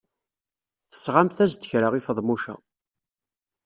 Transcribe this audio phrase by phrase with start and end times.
[0.91, 2.55] Tesɣamt-as-d kra i Feḍmuca.